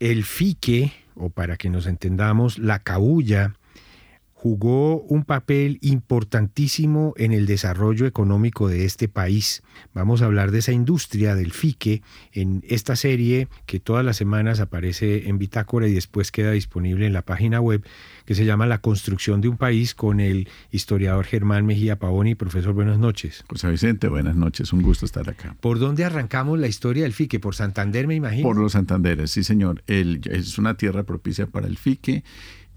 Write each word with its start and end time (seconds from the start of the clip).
el 0.00 0.24
fique, 0.24 0.92
o 1.14 1.30
para 1.30 1.56
que 1.56 1.70
nos 1.70 1.86
entendamos, 1.86 2.58
la 2.58 2.78
cabulla, 2.80 3.54
jugó 4.40 5.00
un 5.00 5.24
papel 5.24 5.80
importantísimo 5.82 7.12
en 7.16 7.32
el 7.32 7.44
desarrollo 7.44 8.06
económico 8.06 8.68
de 8.68 8.84
este 8.84 9.08
país. 9.08 9.64
Vamos 9.94 10.22
a 10.22 10.26
hablar 10.26 10.52
de 10.52 10.60
esa 10.60 10.70
industria 10.70 11.34
del 11.34 11.50
fique 11.50 12.02
en 12.30 12.62
esta 12.68 12.94
serie 12.94 13.48
que 13.66 13.80
todas 13.80 14.04
las 14.04 14.16
semanas 14.16 14.60
aparece 14.60 15.28
en 15.28 15.38
Bitácora 15.38 15.88
y 15.88 15.92
después 15.92 16.30
queda 16.30 16.52
disponible 16.52 17.04
en 17.04 17.14
la 17.14 17.22
página 17.22 17.60
web 17.60 17.84
que 18.26 18.36
se 18.36 18.44
llama 18.44 18.66
La 18.66 18.80
construcción 18.80 19.40
de 19.40 19.48
un 19.48 19.56
país 19.56 19.96
con 19.96 20.20
el 20.20 20.48
historiador 20.70 21.24
Germán 21.24 21.66
Mejía 21.66 21.98
Pavoni. 21.98 22.36
Profesor, 22.36 22.74
buenas 22.74 23.00
noches. 23.00 23.44
José 23.48 23.68
Vicente, 23.72 24.06
buenas 24.06 24.36
noches, 24.36 24.72
un 24.72 24.82
gusto 24.82 25.04
estar 25.04 25.28
acá. 25.28 25.56
¿Por 25.60 25.80
dónde 25.80 26.04
arrancamos 26.04 26.60
la 26.60 26.68
historia 26.68 27.02
del 27.02 27.12
fique? 27.12 27.40
¿Por 27.40 27.56
Santander, 27.56 28.06
me 28.06 28.14
imagino? 28.14 28.46
Por 28.46 28.56
los 28.56 28.70
Santanderes, 28.70 29.32
sí 29.32 29.42
señor. 29.42 29.82
es 29.88 30.58
una 30.58 30.76
tierra 30.76 31.02
propicia 31.02 31.48
para 31.48 31.66
el 31.66 31.76
fique 31.76 32.22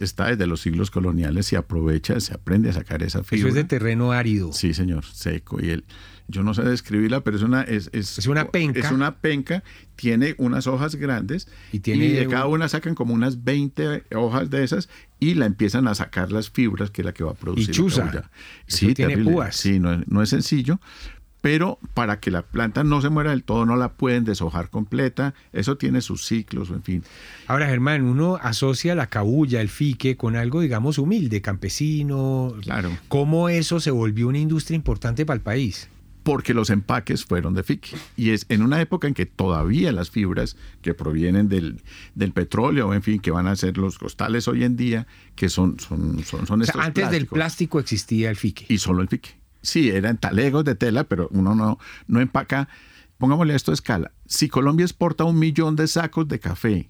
está 0.03 0.27
desde 0.27 0.47
los 0.47 0.61
siglos 0.61 0.91
coloniales, 0.91 1.45
se 1.45 1.57
aprovecha, 1.57 2.19
se 2.19 2.33
aprende 2.33 2.69
a 2.69 2.73
sacar 2.73 3.03
esa 3.03 3.23
fibra. 3.23 3.39
Eso 3.39 3.47
es 3.49 3.53
de 3.55 3.63
terreno 3.63 4.11
árido. 4.11 4.51
Sí, 4.53 4.73
señor, 4.73 5.05
seco. 5.05 5.59
Y 5.61 5.69
el, 5.69 5.83
yo 6.27 6.43
no 6.43 6.53
sé 6.53 6.63
describirla, 6.63 7.21
pero 7.23 7.37
es 7.37 7.43
una... 7.43 7.61
Es, 7.61 7.89
es, 7.93 8.25
una 8.27 8.49
penca. 8.49 8.79
Es 8.79 8.91
una 8.91 9.17
penca, 9.17 9.63
tiene 9.95 10.35
unas 10.37 10.67
hojas 10.67 10.95
grandes 10.95 11.47
y, 11.71 11.79
tiene 11.79 12.09
de 12.09 12.27
cada 12.27 12.47
una 12.47 12.69
sacan 12.69 12.95
como 12.95 13.13
unas 13.13 13.43
20 13.43 14.05
hojas 14.15 14.49
de 14.49 14.63
esas 14.63 14.89
y 15.19 15.35
la 15.35 15.45
empiezan 15.45 15.87
a 15.87 15.95
sacar 15.95 16.31
las 16.31 16.49
fibras, 16.49 16.89
que 16.89 17.01
es 17.01 17.05
la 17.05 17.13
que 17.13 17.23
va 17.23 17.31
a 17.31 17.35
producir. 17.35 17.69
Y 17.69 17.73
chuza. 17.73 18.29
Sí, 18.67 18.93
tiene 18.93 19.17
púas. 19.17 19.55
Sí, 19.55 19.79
no, 19.79 20.01
no 20.07 20.21
es 20.23 20.29
sencillo, 20.29 20.79
pero 21.41 21.79
para 21.95 22.19
que 22.19 22.31
la 22.31 22.43
planta 22.43 22.83
no 22.83 23.01
se 23.01 23.09
muera 23.09 23.31
del 23.31 23.43
todo, 23.43 23.65
no 23.65 23.75
la 23.75 23.93
pueden 23.93 24.23
deshojar 24.23 24.69
completa, 24.69 25.33
eso 25.51 25.75
tiene 25.75 26.01
sus 26.01 26.25
ciclos, 26.25 26.69
en 26.69 26.83
fin. 26.83 27.03
Ahora, 27.47 27.67
Germán, 27.67 28.03
uno 28.03 28.37
asocia 28.41 28.95
la 28.95 29.07
cabulla, 29.07 29.59
el 29.59 29.69
fique, 29.69 30.15
con 30.15 30.35
algo, 30.35 30.61
digamos, 30.61 30.99
humilde, 30.99 31.41
campesino. 31.41 32.53
Claro. 32.61 32.91
¿Cómo 33.07 33.49
eso 33.49 33.79
se 33.79 33.91
volvió 33.91 34.27
una 34.27 34.37
industria 34.37 34.75
importante 34.75 35.25
para 35.25 35.35
el 35.35 35.41
país? 35.41 35.89
Porque 36.23 36.53
los 36.53 36.69
empaques 36.69 37.25
fueron 37.25 37.55
de 37.55 37.63
fique. 37.63 37.97
Y 38.15 38.29
es 38.29 38.45
en 38.49 38.61
una 38.61 38.79
época 38.79 39.07
en 39.07 39.15
que 39.15 39.25
todavía 39.25 39.91
las 39.91 40.11
fibras 40.11 40.55
que 40.83 40.93
provienen 40.93 41.49
del, 41.49 41.81
del 42.13 42.31
petróleo, 42.31 42.93
en 42.93 43.01
fin, 43.01 43.19
que 43.19 43.31
van 43.31 43.47
a 43.47 43.55
ser 43.55 43.79
los 43.79 43.97
costales 43.97 44.47
hoy 44.47 44.63
en 44.63 44.77
día, 44.77 45.07
que 45.35 45.49
son, 45.49 45.79
son, 45.79 46.23
son, 46.23 46.45
son 46.45 46.63
Antes 46.79 47.09
del 47.09 47.25
plástico 47.25 47.79
existía 47.79 48.29
el 48.29 48.35
fique. 48.35 48.65
Y 48.69 48.77
solo 48.77 49.01
el 49.01 49.07
fique 49.07 49.40
sí, 49.61 49.89
eran 49.89 50.17
talegos 50.17 50.65
de 50.65 50.75
tela, 50.75 51.03
pero 51.03 51.27
uno 51.31 51.55
no, 51.55 51.79
no 52.07 52.21
empaca. 52.21 52.67
Pongámosle 53.17 53.55
esto 53.55 53.71
a 53.71 53.75
escala. 53.75 54.11
Si 54.25 54.49
Colombia 54.49 54.83
exporta 54.83 55.23
un 55.23 55.37
millón 55.37 55.75
de 55.75 55.87
sacos 55.87 56.27
de 56.27 56.39
café, 56.39 56.89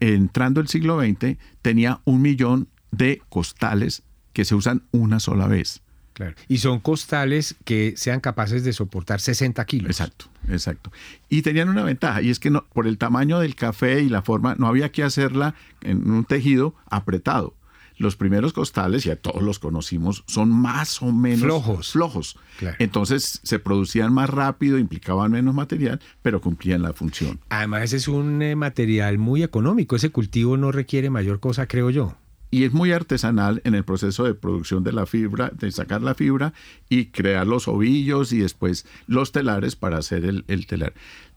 entrando 0.00 0.60
el 0.60 0.68
siglo 0.68 1.00
XX, 1.00 1.36
tenía 1.62 2.00
un 2.04 2.22
millón 2.22 2.68
de 2.92 3.22
costales 3.28 4.02
que 4.32 4.44
se 4.44 4.54
usan 4.54 4.82
una 4.92 5.20
sola 5.20 5.48
vez. 5.48 5.82
Claro. 6.12 6.36
Y 6.46 6.58
son 6.58 6.78
costales 6.78 7.56
que 7.64 7.94
sean 7.96 8.20
capaces 8.20 8.62
de 8.62 8.72
soportar 8.72 9.20
60 9.20 9.64
kilos. 9.64 9.90
Exacto, 9.90 10.26
exacto. 10.48 10.92
Y 11.28 11.42
tenían 11.42 11.68
una 11.68 11.82
ventaja, 11.82 12.22
y 12.22 12.30
es 12.30 12.38
que 12.38 12.50
no, 12.50 12.64
por 12.72 12.86
el 12.86 12.98
tamaño 12.98 13.40
del 13.40 13.56
café 13.56 14.00
y 14.00 14.08
la 14.08 14.22
forma, 14.22 14.54
no 14.54 14.68
había 14.68 14.92
que 14.92 15.02
hacerla 15.02 15.56
en 15.80 16.08
un 16.08 16.24
tejido 16.24 16.76
apretado 16.86 17.56
los 17.96 18.16
primeros 18.16 18.52
costales, 18.52 19.04
ya 19.04 19.16
todos 19.16 19.42
los 19.42 19.58
conocimos, 19.58 20.24
son 20.26 20.50
más 20.50 21.02
o 21.02 21.12
menos 21.12 21.40
flojos. 21.40 21.92
flojos. 21.92 22.36
Entonces 22.78 23.40
se 23.42 23.58
producían 23.58 24.12
más 24.12 24.30
rápido, 24.30 24.78
implicaban 24.78 25.32
menos 25.32 25.54
material, 25.54 26.00
pero 26.22 26.40
cumplían 26.40 26.82
la 26.82 26.92
función. 26.92 27.40
Además, 27.48 27.84
ese 27.84 27.96
es 27.96 28.08
un 28.08 28.42
eh, 28.42 28.56
material 28.56 29.18
muy 29.18 29.42
económico. 29.42 29.96
Ese 29.96 30.10
cultivo 30.10 30.56
no 30.56 30.72
requiere 30.72 31.10
mayor 31.10 31.40
cosa, 31.40 31.66
creo 31.66 31.90
yo. 31.90 32.16
Y 32.50 32.62
es 32.62 32.72
muy 32.72 32.92
artesanal 32.92 33.60
en 33.64 33.74
el 33.74 33.84
proceso 33.84 34.22
de 34.24 34.34
producción 34.34 34.84
de 34.84 34.92
la 34.92 35.06
fibra, 35.06 35.50
de 35.58 35.72
sacar 35.72 36.02
la 36.02 36.14
fibra 36.14 36.52
y 36.88 37.06
crear 37.06 37.48
los 37.48 37.66
ovillos 37.66 38.32
y 38.32 38.38
después 38.38 38.86
los 39.08 39.32
telares 39.32 39.74
para 39.74 39.98
hacer 39.98 40.24
el, 40.24 40.44
el 40.46 40.68
telar. 40.68 40.94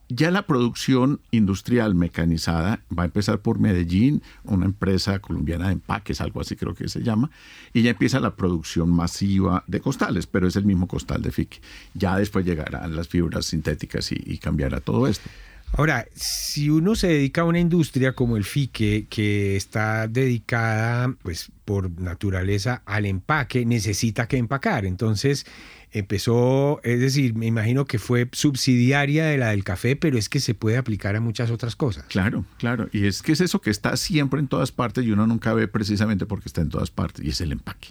Ya 0.09 0.31
la 0.31 0.43
producción 0.43 1.19
industrial 1.31 1.93
mecanizada 1.93 2.79
va 2.97 3.03
a 3.03 3.05
empezar 3.07 3.41
por 3.41 3.59
Medellín, 3.59 4.21
una 4.45 4.65
empresa 4.65 5.19
colombiana 5.19 5.67
de 5.67 5.73
empaques, 5.73 6.21
algo 6.21 6.39
así 6.39 6.55
creo 6.55 6.73
que 6.73 6.87
se 6.87 7.03
llama, 7.03 7.29
y 7.73 7.81
ya 7.81 7.91
empieza 7.91 8.21
la 8.21 8.35
producción 8.35 8.89
masiva 8.89 9.65
de 9.67 9.81
costales, 9.81 10.25
pero 10.25 10.47
es 10.47 10.55
el 10.55 10.63
mismo 10.63 10.87
costal 10.87 11.21
de 11.21 11.31
fique. 11.31 11.59
Ya 11.93 12.17
después 12.17 12.45
llegarán 12.45 12.95
las 12.95 13.09
fibras 13.09 13.47
sintéticas 13.47 14.09
y, 14.13 14.21
y 14.25 14.37
cambiará 14.37 14.79
todo 14.79 15.07
esto. 15.07 15.29
Ahora, 15.77 16.07
si 16.15 16.71
uno 16.71 16.95
se 16.95 17.05
dedica 17.05 17.41
a 17.41 17.43
una 17.43 17.59
industria 17.59 18.13
como 18.13 18.35
el 18.35 18.45
FIQUE, 18.45 19.05
que 19.11 19.55
está 19.55 20.07
dedicada, 20.07 21.13
pues 21.21 21.51
por 21.65 22.01
naturaleza, 22.01 22.81
al 22.87 23.05
empaque, 23.05 23.63
necesita 23.63 24.27
que 24.27 24.37
empacar. 24.37 24.85
Entonces, 24.85 25.45
empezó, 25.91 26.81
es 26.83 26.99
decir, 26.99 27.35
me 27.35 27.45
imagino 27.45 27.85
que 27.85 27.99
fue 27.99 28.27
subsidiaria 28.31 29.25
de 29.25 29.37
la 29.37 29.49
del 29.49 29.63
café, 29.63 29.95
pero 29.95 30.17
es 30.17 30.29
que 30.29 30.39
se 30.39 30.55
puede 30.55 30.77
aplicar 30.77 31.15
a 31.15 31.21
muchas 31.21 31.51
otras 31.51 31.75
cosas. 31.75 32.05
Claro, 32.07 32.43
claro. 32.57 32.89
Y 32.91 33.05
es 33.05 33.21
que 33.21 33.33
es 33.33 33.41
eso 33.41 33.61
que 33.61 33.69
está 33.69 33.97
siempre 33.97 34.39
en 34.39 34.47
todas 34.47 34.71
partes 34.71 35.05
y 35.05 35.11
uno 35.11 35.27
nunca 35.27 35.53
ve 35.53 35.67
precisamente 35.67 36.25
porque 36.25 36.49
está 36.49 36.61
en 36.61 36.69
todas 36.69 36.89
partes, 36.89 37.23
y 37.23 37.29
es 37.29 37.39
el 37.41 37.51
empaque. 37.51 37.89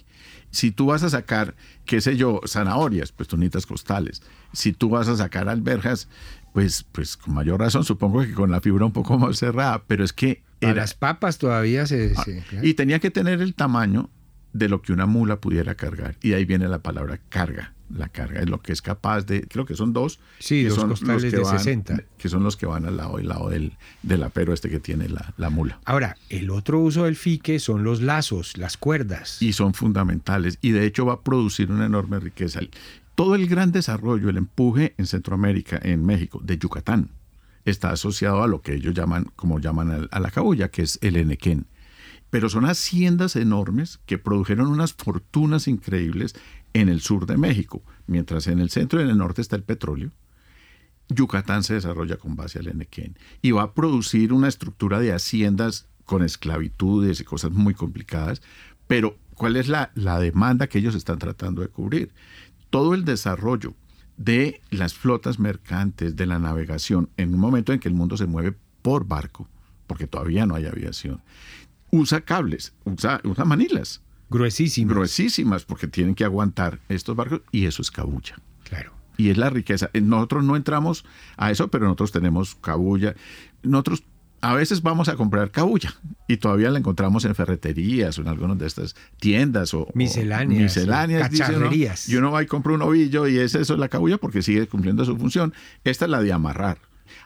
Si 0.51 0.71
tú 0.71 0.87
vas 0.87 1.03
a 1.03 1.09
sacar, 1.09 1.55
qué 1.85 2.01
sé 2.01 2.17
yo, 2.17 2.41
zanahorias, 2.47 3.11
pues 3.11 3.27
tú 3.27 3.37
costales. 3.67 4.21
Si 4.53 4.73
tú 4.73 4.89
vas 4.89 5.07
a 5.07 5.17
sacar 5.17 5.49
alberjas, 5.49 6.07
pues, 6.53 6.83
pues 6.91 7.17
con 7.17 7.33
mayor 7.33 7.59
razón, 7.59 7.83
supongo 7.83 8.21
que 8.21 8.33
con 8.33 8.51
la 8.51 8.61
fibra 8.61 8.85
un 8.85 8.93
poco 8.93 9.17
más 9.19 9.37
cerrada, 9.37 9.83
pero 9.87 10.03
es 10.03 10.13
que... 10.13 10.43
las 10.61 10.93
papas 10.93 11.37
todavía 11.37 11.85
se... 11.85 12.13
Ah, 12.17 12.25
y 12.63 12.73
tenía 12.73 12.99
que 12.99 13.11
tener 13.11 13.41
el 13.41 13.53
tamaño 13.53 14.09
de 14.53 14.69
lo 14.69 14.81
que 14.81 14.93
una 14.93 15.05
mula 15.05 15.39
pudiera 15.39 15.75
cargar. 15.75 16.17
Y 16.21 16.33
ahí 16.33 16.45
viene 16.45 16.67
la 16.67 16.79
palabra 16.79 17.19
carga 17.29 17.76
la 17.89 18.09
carga 18.09 18.41
es 18.41 18.49
lo 18.49 18.59
que 18.59 18.73
es 18.73 18.81
capaz 18.81 19.25
de, 19.25 19.47
creo 19.47 19.65
que 19.65 19.75
son 19.75 19.93
dos. 19.93 20.19
Sí, 20.39 20.63
que 20.63 20.69
dos 20.69 20.77
son 20.79 20.89
costales 20.89 21.23
los 21.23 21.31
que 21.31 21.37
de 21.37 21.43
van, 21.43 21.57
60. 21.57 22.03
Que 22.17 22.29
son 22.29 22.43
los 22.43 22.57
que 22.57 22.65
van 22.65 22.85
al 22.85 22.97
lado, 22.97 23.17
lado 23.19 23.49
del, 23.49 23.73
del 24.03 24.23
apero 24.23 24.53
este 24.53 24.69
que 24.69 24.79
tiene 24.79 25.09
la, 25.09 25.33
la, 25.37 25.49
mula. 25.49 25.79
Ahora, 25.85 26.17
el 26.29 26.49
otro 26.49 26.79
uso 26.79 27.05
del 27.05 27.15
fique 27.15 27.59
son 27.59 27.83
los 27.83 28.01
lazos, 28.01 28.57
las 28.57 28.77
cuerdas. 28.77 29.41
Y 29.41 29.53
son 29.53 29.73
fundamentales 29.73 30.57
y 30.61 30.71
de 30.71 30.85
hecho 30.85 31.05
va 31.05 31.13
a 31.13 31.21
producir 31.21 31.71
una 31.71 31.85
enorme 31.85 32.19
riqueza. 32.19 32.59
Todo 33.15 33.35
el 33.35 33.47
gran 33.47 33.71
desarrollo, 33.71 34.29
el 34.29 34.37
empuje 34.37 34.93
en 34.97 35.07
Centroamérica, 35.07 35.79
en 35.81 36.05
México, 36.05 36.39
de 36.43 36.57
Yucatán, 36.57 37.09
está 37.65 37.91
asociado 37.91 38.43
a 38.43 38.47
lo 38.47 38.61
que 38.61 38.75
ellos 38.75 38.93
llaman, 38.93 39.31
como 39.35 39.59
llaman 39.59 40.07
a 40.11 40.19
la 40.19 40.31
cabulla, 40.31 40.69
que 40.69 40.83
es 40.83 40.99
el 41.01 41.17
enequén 41.17 41.65
pero 42.29 42.49
son 42.49 42.65
haciendas 42.65 43.35
enormes 43.35 43.99
que 44.05 44.17
produjeron 44.17 44.67
unas 44.67 44.93
fortunas 44.93 45.67
increíbles 45.67 46.35
en 46.73 46.89
el 46.89 47.01
sur 47.01 47.25
de 47.25 47.37
México, 47.37 47.81
mientras 48.05 48.47
en 48.47 48.59
el 48.59 48.69
centro 48.69 48.99
y 48.99 49.03
en 49.03 49.09
el 49.09 49.17
norte 49.17 49.41
está 49.41 49.55
el 49.55 49.63
petróleo. 49.63 50.11
Yucatán 51.09 51.63
se 51.63 51.75
desarrolla 51.75 52.17
con 52.17 52.35
base 52.35 52.59
al 52.59 52.67
Enequén 52.67 53.17
y 53.41 53.51
va 53.51 53.63
a 53.63 53.73
producir 53.73 54.33
una 54.33 54.49
estructura 54.49 54.99
de 54.99 55.13
haciendas 55.13 55.87
con 56.05 56.23
esclavitudes 56.23 57.19
y 57.19 57.23
cosas 57.23 57.51
muy 57.51 57.73
complicadas, 57.73 58.41
pero 58.87 59.17
¿cuál 59.33 59.55
es 59.55 59.67
la, 59.67 59.91
la 59.95 60.19
demanda 60.19 60.67
que 60.67 60.79
ellos 60.79 60.95
están 60.95 61.19
tratando 61.19 61.61
de 61.61 61.69
cubrir? 61.69 62.11
Todo 62.69 62.93
el 62.93 63.05
desarrollo 63.05 63.73
de 64.17 64.61
las 64.69 64.93
flotas 64.93 65.39
mercantes, 65.39 66.15
de 66.15 66.25
la 66.25 66.39
navegación, 66.39 67.09
en 67.17 67.33
un 67.33 67.39
momento 67.39 67.71
en 67.71 67.79
que 67.79 67.87
el 67.87 67.93
mundo 67.93 68.17
se 68.17 68.25
mueve 68.25 68.55
por 68.81 69.05
barco, 69.05 69.47
porque 69.85 70.07
todavía 70.07 70.45
no 70.45 70.55
hay 70.55 70.65
aviación, 70.65 71.21
usa 71.91 72.21
cables, 72.21 72.73
usa, 72.85 73.21
usa 73.23 73.45
manilas. 73.45 74.01
Gruesísimas. 74.29 74.93
Gruesísimas, 74.93 75.65
porque 75.65 75.87
tienen 75.87 76.15
que 76.15 76.25
aguantar 76.25 76.79
estos 76.89 77.15
barcos 77.15 77.41
y 77.51 77.65
eso 77.65 77.81
es 77.81 77.91
cabulla. 77.91 78.35
Claro. 78.63 78.93
Y 79.15 79.29
es 79.29 79.37
la 79.37 79.49
riqueza. 79.49 79.89
Nosotros 79.93 80.43
no 80.43 80.55
entramos 80.55 81.05
a 81.37 81.49
eso, 81.49 81.69
pero 81.69 81.85
nosotros 81.85 82.11
tenemos 82.11 82.55
cabulla. 82.55 83.15
Nosotros 83.63 84.03
a 84.41 84.53
veces 84.53 84.83
vamos 84.83 85.09
a 85.09 85.15
comprar 85.15 85.49
cabulla 85.49 85.95
y 86.27 86.37
todavía 86.37 86.69
la 86.69 86.77
encontramos 86.77 87.25
en 87.25 87.33
ferreterías 87.33 88.17
o 88.17 88.21
en 88.21 88.27
algunas 88.27 88.59
de 88.59 88.67
estas 88.67 88.95
tiendas 89.19 89.73
o 89.73 89.87
misceláneas, 89.95 90.61
misceláneas 90.61 91.29
cacharrerías. 91.29 92.07
y 92.07 92.17
uno 92.17 92.31
va 92.31 92.43
y 92.43 92.45
compra 92.45 92.73
un 92.73 92.83
ovillo 92.83 93.27
y 93.27 93.39
es 93.39 93.55
eso 93.55 93.75
la 93.77 93.89
cabulla 93.89 94.17
porque 94.17 94.43
sigue 94.43 94.67
cumpliendo 94.67 95.05
su 95.05 95.17
función. 95.17 95.53
Esta 95.83 96.05
es 96.05 96.11
la 96.11 96.21
de 96.21 96.33
amarrar. 96.33 96.77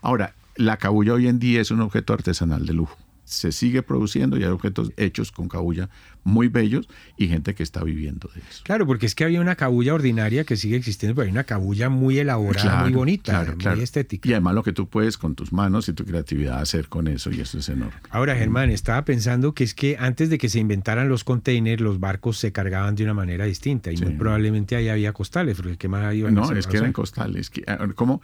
Ahora, 0.02 0.36
la 0.56 0.78
cabulla 0.78 1.14
hoy 1.14 1.28
en 1.28 1.40
día 1.40 1.60
es 1.60 1.72
un 1.72 1.82
objeto 1.82 2.14
artesanal 2.14 2.66
de 2.66 2.74
lujo 2.74 2.98
se 3.32 3.52
sigue 3.52 3.82
produciendo 3.82 4.38
y 4.38 4.44
hay 4.44 4.50
objetos 4.50 4.92
hechos 4.98 5.32
con 5.32 5.48
cabulla 5.48 5.90
muy 6.24 6.50
bellos 6.50 6.88
y 7.18 7.28
gente 7.28 7.56
que 7.56 7.64
está 7.64 7.84
viviendo 7.84 8.30
de 8.36 8.42
eso. 8.42 8.62
Claro, 8.64 8.86
porque 8.86 9.06
es 9.06 9.16
que 9.16 9.24
había 9.24 9.42
una 9.42 9.56
cabulla 9.56 9.94
ordinaria 9.94 10.44
que 10.44 10.58
sigue 10.58 10.76
existiendo, 10.76 11.16
pero 11.16 11.26
hay 11.26 11.32
una 11.32 11.46
cabulla 11.46 11.90
muy 11.90 12.20
elaborada, 12.20 12.84
muy 12.84 12.92
bonita, 12.92 13.56
muy 13.58 13.82
estética. 13.82 14.30
Y 14.30 14.34
además 14.34 14.56
lo 14.56 14.64
que 14.64 14.74
tú 14.74 14.88
puedes 14.88 15.18
con 15.18 15.36
tus 15.36 15.54
manos 15.54 15.88
y 15.88 15.94
tu 15.94 16.06
creatividad 16.06 16.60
hacer 16.60 16.90
con 16.90 17.08
eso 17.08 17.32
y 17.32 17.40
eso 17.40 17.58
es 17.58 17.70
enorme. 17.70 17.96
Ahora, 18.10 18.36
Germán, 18.36 18.70
estaba 18.70 19.04
pensando 19.06 19.54
que 19.54 19.64
es 19.64 19.74
que 19.74 19.96
antes 19.98 20.30
de 20.30 20.38
que 20.38 20.50
se 20.50 20.60
inventaran 20.60 21.08
los 21.08 21.24
containers, 21.24 21.82
los 21.82 22.00
barcos 22.00 22.38
se 22.38 22.52
cargaban 22.52 22.96
de 22.96 23.06
una 23.06 23.14
manera 23.14 23.46
distinta 23.46 23.92
y 23.92 23.98
muy 23.98 24.14
probablemente 24.14 24.76
ahí 24.76 24.90
había 24.90 25.14
costales, 25.14 25.58
porque 25.58 25.78
¿qué 25.78 25.88
más 25.88 26.14
iban 26.14 26.34
No, 26.34 26.52
es 26.52 26.68
que 26.68 26.78
eran 26.78 26.94
costales. 26.94 27.50
¿Cómo 27.96 28.22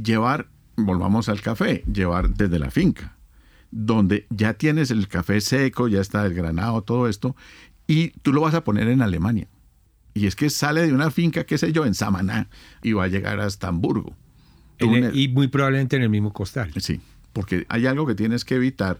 llevar, 0.00 0.48
volvamos 0.76 1.28
al 1.30 1.40
café, 1.40 1.82
llevar 1.90 2.30
desde 2.30 2.58
la 2.58 2.70
finca 2.70 3.16
donde 3.70 4.26
ya 4.30 4.54
tienes 4.54 4.90
el 4.90 5.08
café 5.08 5.40
seco, 5.40 5.88
ya 5.88 6.00
está 6.00 6.24
el 6.26 6.34
granado, 6.34 6.82
todo 6.82 7.08
esto, 7.08 7.36
y 7.86 8.10
tú 8.22 8.32
lo 8.32 8.42
vas 8.42 8.54
a 8.54 8.64
poner 8.64 8.88
en 8.88 9.02
Alemania. 9.02 9.48
Y 10.14 10.26
es 10.26 10.36
que 10.36 10.50
sale 10.50 10.86
de 10.86 10.92
una 10.92 11.10
finca, 11.10 11.44
qué 11.44 11.56
sé 11.58 11.72
yo, 11.72 11.86
en 11.86 11.94
Samaná, 11.94 12.48
y 12.82 12.92
va 12.92 13.04
a 13.04 13.08
llegar 13.08 13.40
hasta 13.40 13.68
Hamburgo. 13.68 14.16
y 14.78 15.28
muy 15.28 15.48
probablemente 15.48 15.96
en 15.96 16.02
el 16.02 16.10
mismo 16.10 16.32
costal. 16.32 16.72
Sí, 16.78 17.00
porque 17.32 17.66
hay 17.68 17.86
algo 17.86 18.06
que 18.06 18.14
tienes 18.14 18.44
que 18.44 18.56
evitar 18.56 18.98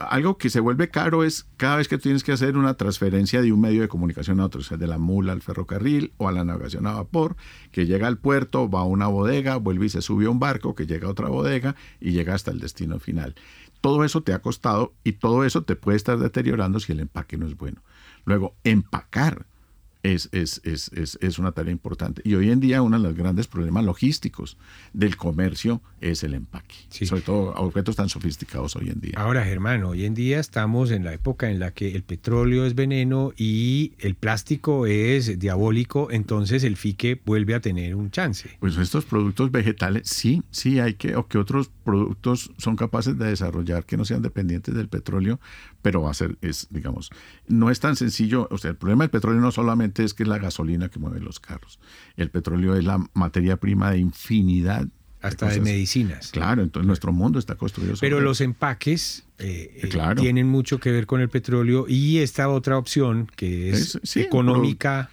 algo 0.00 0.38
que 0.38 0.50
se 0.50 0.60
vuelve 0.60 0.88
caro 0.88 1.24
es 1.24 1.46
cada 1.56 1.76
vez 1.76 1.88
que 1.88 1.98
tienes 1.98 2.24
que 2.24 2.32
hacer 2.32 2.56
una 2.56 2.74
transferencia 2.74 3.42
de 3.42 3.52
un 3.52 3.60
medio 3.60 3.82
de 3.82 3.88
comunicación 3.88 4.40
a 4.40 4.44
otro, 4.44 4.60
o 4.60 4.64
sea, 4.64 4.76
de 4.76 4.86
la 4.86 4.98
mula 4.98 5.32
al 5.32 5.42
ferrocarril 5.42 6.12
o 6.16 6.28
a 6.28 6.32
la 6.32 6.44
navegación 6.44 6.86
a 6.86 6.92
vapor, 6.92 7.36
que 7.72 7.86
llega 7.86 8.06
al 8.06 8.18
puerto, 8.18 8.68
va 8.68 8.80
a 8.80 8.84
una 8.84 9.06
bodega, 9.06 9.56
vuelve 9.56 9.86
y 9.86 9.88
se 9.88 10.02
sube 10.02 10.26
a 10.26 10.30
un 10.30 10.38
barco, 10.38 10.74
que 10.74 10.86
llega 10.86 11.08
a 11.08 11.10
otra 11.10 11.28
bodega 11.28 11.76
y 12.00 12.12
llega 12.12 12.34
hasta 12.34 12.50
el 12.50 12.60
destino 12.60 12.98
final. 12.98 13.34
Todo 13.80 14.04
eso 14.04 14.22
te 14.22 14.32
ha 14.32 14.40
costado 14.40 14.94
y 15.04 15.12
todo 15.12 15.44
eso 15.44 15.62
te 15.62 15.76
puede 15.76 15.96
estar 15.96 16.18
deteriorando 16.18 16.80
si 16.80 16.92
el 16.92 17.00
empaque 17.00 17.36
no 17.36 17.46
es 17.46 17.56
bueno. 17.56 17.82
Luego, 18.24 18.54
empacar 18.64 19.46
es, 20.14 20.28
es, 20.32 20.60
es, 20.64 21.18
es, 21.20 21.38
una 21.38 21.52
tarea 21.52 21.72
importante. 21.72 22.22
Y 22.24 22.34
hoy 22.34 22.50
en 22.50 22.60
día 22.60 22.82
uno 22.82 22.96
de 22.96 23.02
los 23.02 23.16
grandes 23.16 23.46
problemas 23.48 23.84
logísticos 23.84 24.56
del 24.92 25.16
comercio 25.16 25.80
es 26.00 26.22
el 26.22 26.34
empaque. 26.34 26.74
Sobre 26.90 27.22
todo 27.22 27.54
objetos 27.54 27.96
tan 27.96 28.08
sofisticados 28.08 28.76
hoy 28.76 28.90
en 28.90 29.00
día. 29.00 29.14
Ahora, 29.16 29.44
Germán, 29.44 29.82
hoy 29.84 30.04
en 30.04 30.14
día 30.14 30.38
estamos 30.38 30.90
en 30.90 31.04
la 31.04 31.12
época 31.12 31.50
en 31.50 31.58
la 31.58 31.72
que 31.72 31.94
el 31.94 32.02
petróleo 32.02 32.66
es 32.66 32.74
veneno 32.74 33.32
y 33.36 33.92
el 33.98 34.14
plástico 34.14 34.86
es 34.86 35.38
diabólico, 35.38 36.08
entonces 36.10 36.64
el 36.64 36.76
fique 36.76 37.20
vuelve 37.24 37.54
a 37.54 37.60
tener 37.60 37.94
un 37.94 38.10
chance. 38.10 38.50
Pues 38.60 38.76
estos 38.76 39.04
productos 39.04 39.50
vegetales, 39.50 40.08
sí, 40.08 40.42
sí 40.50 40.78
hay 40.78 40.94
que, 40.94 41.16
o 41.16 41.26
que 41.26 41.38
otros 41.38 41.70
productos 41.84 42.52
son 42.58 42.76
capaces 42.76 43.18
de 43.18 43.26
desarrollar 43.26 43.84
que 43.84 43.96
no 43.96 44.04
sean 44.04 44.22
dependientes 44.22 44.74
del 44.74 44.88
petróleo, 44.88 45.40
pero 45.82 46.02
va 46.02 46.10
a 46.10 46.14
ser, 46.14 46.36
es, 46.40 46.66
digamos, 46.70 47.10
no 47.46 47.70
es 47.70 47.80
tan 47.80 47.96
sencillo. 47.96 48.48
O 48.50 48.58
sea, 48.58 48.70
el 48.70 48.76
problema 48.76 49.04
del 49.04 49.10
petróleo 49.10 49.40
no 49.40 49.52
solamente 49.52 49.95
es 50.04 50.14
que 50.14 50.22
es 50.22 50.28
la 50.28 50.38
gasolina 50.38 50.88
que 50.88 50.98
mueve 50.98 51.20
los 51.20 51.40
carros. 51.40 51.78
El 52.16 52.30
petróleo 52.30 52.76
es 52.76 52.84
la 52.84 53.04
materia 53.14 53.56
prima 53.56 53.90
de 53.90 53.98
infinidad. 53.98 54.86
Hasta 55.22 55.48
de, 55.48 55.60
medicinas. 55.60 56.30
Claro, 56.30 56.62
entonces 56.62 56.86
nuestro 56.86 57.12
mundo 57.12 57.38
está 57.38 57.56
construido 57.56 57.96
sobre 57.96 58.08
Pero 58.08 58.20
los 58.20 58.40
empaques 58.40 59.24
eh, 59.38 59.80
eh, 59.82 60.14
tienen 60.16 60.46
mucho 60.46 60.78
que 60.78 60.92
ver 60.92 61.06
con 61.06 61.20
el 61.20 61.28
petróleo 61.28 61.86
y 61.88 62.18
esta 62.18 62.48
otra 62.48 62.78
opción 62.78 63.28
que 63.34 63.70
es, 63.70 63.98
económica 64.16 65.10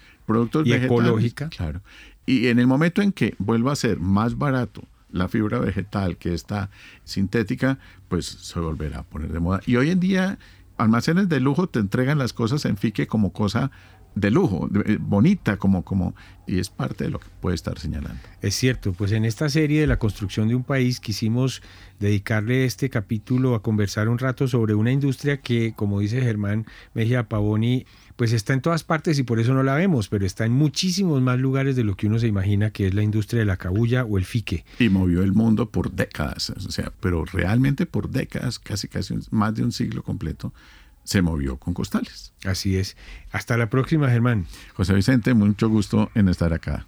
y 0.66 0.74
ecológica. 0.74 1.50
Claro. 1.50 1.82
Y 2.26 2.48
en 2.48 2.60
el 2.60 2.68
momento 2.68 3.02
en 3.02 3.12
que 3.12 3.36
vuelva 3.40 3.72
a 3.72 3.76
ser 3.76 4.00
más 4.00 4.38
barato 4.38 4.84
la 5.12 5.28
fibra 5.28 5.60
vegetal 5.60 6.18
que 6.18 6.34
está 6.34 6.70
sintética, 7.04 7.80
pues 8.08 8.26
se 8.26 8.60
volverá 8.60 9.00
a 9.00 9.04
poner 9.04 9.32
de 9.32 9.40
moda. 9.40 9.62
Y 9.66 9.76
hoy 9.78 9.90
en 9.90 10.00
día 10.00 10.38
almacenes 10.78 11.30
de 11.30 11.40
lujo 11.40 11.68
te 11.68 11.80
entregan 11.80 12.18
las 12.18 12.34
cosas 12.34 12.66
en 12.66 12.78
fique 12.78 13.08
como 13.08 13.32
cosa 13.32 13.72
de 14.16 14.32
lujo, 14.32 14.70
eh, 14.86 14.98
bonita, 15.00 15.58
como, 15.58 15.84
como, 15.84 16.16
y 16.48 16.60
es 16.60 16.70
parte 16.70 17.06
de 17.06 17.10
lo 17.10 17.20
que 17.20 17.28
puede 17.42 17.56
estar 17.56 17.80
señalando. 17.80 18.20
Es 18.42 18.56
cierto, 18.56 18.94
pues 18.94 19.12
en 19.12 19.26
esta 19.26 19.50
serie 19.50 19.82
de 19.82 19.88
la 19.88 19.98
construcción 19.98 20.48
de 20.48 20.56
un 20.56 20.64
país 20.64 21.00
quisimos 21.00 21.62
dedicarle 22.00 22.66
este 22.66 22.90
capítulo 22.90 23.56
a 23.56 23.62
conversar 23.62 24.10
un 24.10 24.20
rato 24.20 24.48
sobre 24.48 24.76
una 24.76 24.92
industria 24.92 25.38
que, 25.38 25.74
como 25.76 26.00
dice 26.00 26.22
Germán 26.22 26.66
Mejía 26.94 27.28
Pavoni, 27.28 27.86
pues 28.16 28.32
está 28.34 28.54
en 28.54 28.62
todas 28.62 28.84
partes 28.84 29.18
y 29.18 29.24
por 29.24 29.40
eso 29.40 29.54
no 29.54 29.64
la 29.64 29.74
vemos, 29.74 30.08
pero 30.10 30.26
está 30.26 30.46
en 30.46 30.52
muchísimos 30.52 31.22
más 31.22 31.40
lugares 31.40 31.76
de 31.76 31.84
lo 31.84 31.96
que 31.96 32.08
uno 32.08 32.20
se 32.20 32.28
imagina 32.28 32.70
que 32.70 32.88
es 32.88 32.94
la 32.94 33.04
industria 33.04 33.40
de 33.40 33.46
la 33.46 33.58
cabulla 33.58 34.04
o 34.04 34.18
el 34.18 34.26
fique. 34.26 34.66
Y 34.80 34.90
movió 34.90 35.24
el 35.24 35.34
mundo 35.34 35.70
por 35.70 35.92
décadas, 35.92 36.52
o 36.52 36.72
sea, 36.72 36.92
pero 37.00 37.26
realmente 37.26 37.86
por 37.86 38.10
décadas, 38.10 38.60
casi 38.60 38.88
casi 38.88 39.16
más 39.32 39.56
de 39.56 39.64
un 39.64 39.72
siglo 39.72 40.04
completo, 40.04 40.54
se 41.04 41.22
movió 41.22 41.58
con 41.58 41.74
costales. 41.74 42.34
Así 42.46 42.78
es. 42.78 42.98
Hasta 43.32 43.58
la 43.58 43.70
próxima, 43.70 44.10
Germán. 44.10 44.48
José 44.74 44.94
Vicente, 44.94 45.34
mucho 45.34 45.70
gusto 45.70 46.12
en 46.16 46.30
estar 46.30 46.54
acá. 46.54 46.86